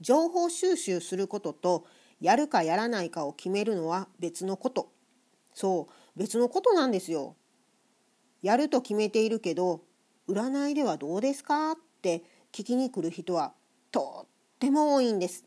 [0.00, 1.86] 情報収集することと
[2.20, 4.92] やるかやらないかを決めるのは別のこと。
[5.54, 7.36] そう別のことなんですよ。
[8.42, 9.82] やると決めているけど
[10.28, 12.22] 占いではどうですかって
[12.52, 13.54] 聞きに来る人は
[13.90, 14.28] とっ
[14.58, 15.44] ても多いんです。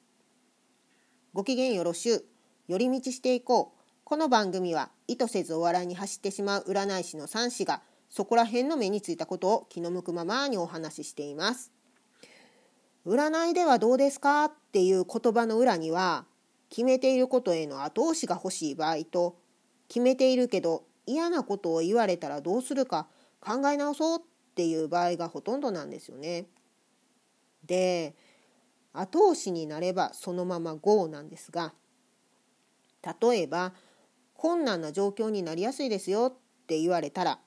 [1.33, 2.25] ご機嫌よろしゅう。
[2.67, 3.79] 寄り道していこう。
[4.03, 11.71] この番組は意図せずお笑いに走ってしまう占い師の三子がそこら辺の目についたことを気の向くままにお話ししています。
[13.09, 16.25] 占いではどうですかっていう言葉の裏には
[16.69, 19.35] 決めていることへの後押しが欲しい場合と
[19.87, 23.07] 決めているけど嫌なことを言われたらどうするか
[23.41, 24.21] 考え直そうっ
[24.53, 26.45] ていう場合がほとんどなんですよね。
[27.65, 28.15] で
[28.93, 31.73] 後押しになればそのまま GO なんですが
[33.21, 33.73] 例えば
[34.35, 37.39] 困難な状況になりやすいですよって言われたら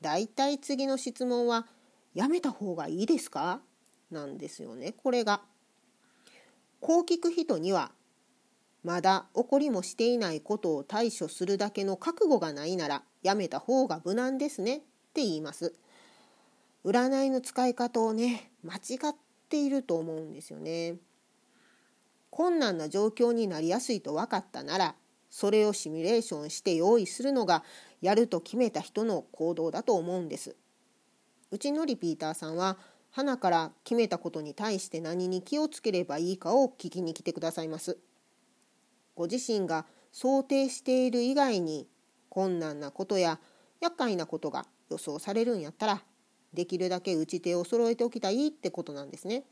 [0.00, 1.66] だいたい次の質問は
[2.14, 3.60] やめた方がいいですか？
[4.12, 5.42] なんですよねこれが。
[6.80, 7.92] こう聞く人には
[8.82, 14.80] まだ起こりもしていないことを対処するだけの覚悟がないならやめた方が無難ですねっ
[15.14, 15.74] て言います。
[16.84, 19.14] 占いの使い方をね間違っ
[19.48, 20.96] ていると思うんですよね。
[22.30, 24.94] 困難な状況になりやすいと分かったなら
[25.30, 27.62] それをシミュレーションして用意するのが
[28.00, 30.56] やると決めた人の行動だと思うんです。
[31.50, 32.78] うちのリピーターさんは
[33.12, 37.98] 花から決めたことに対して何に気をつければいいかを聞きに来てくださいます。
[39.14, 41.86] ご自身が想定している以外に
[42.30, 43.38] 困難なことや
[43.82, 46.02] 厄介なことが予想されるんやったら
[46.54, 49.44] できるだけ打ち手を揃えておきたいってことなんですね。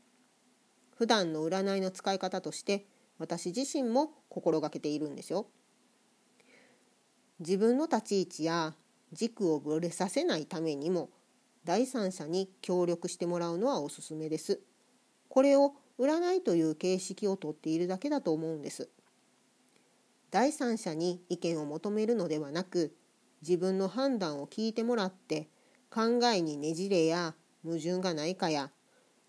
[0.97, 2.87] 普段の占いの使い方として
[3.19, 5.45] 私自身も心がけているんですよ。
[7.39, 8.73] 自分の立ち位置や
[9.13, 11.11] 軸をぶれさせないためにも
[11.63, 14.61] 第三者に協力してもらうのはおすすめです。
[15.29, 18.89] これを占いという形式をとっているだけだと思うんです。
[20.31, 22.95] 第三者に意見を求めるのではなく
[23.41, 25.49] 自分の判断を聞いてもらって
[25.89, 28.71] 考えにねじれや矛盾がないかや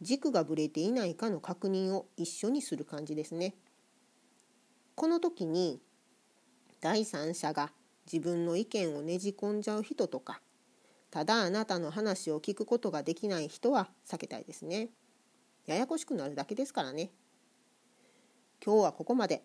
[0.00, 3.54] 軸がぶれていないかの確認を一緒にする感じですね。
[4.94, 5.81] この時に
[6.81, 7.72] 第三者が
[8.10, 10.41] 自分の意見をねじ込んじゃう人とか
[11.12, 14.89] ただあなたの話を聞くことができない人は避けたいですね。
[15.67, 17.11] ややこしくなるだけですからね。
[18.65, 19.45] 今日はここまで。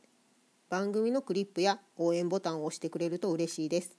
[0.70, 3.98] 番組のクリップや応援ボタンを押してくれると嬉しいです。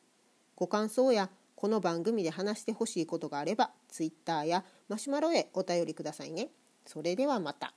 [0.56, 6.49] ご感想やこの番組で話してほしいことがあれば Twitter やマシュマロへお便りくださいね。
[6.87, 7.75] それではまた。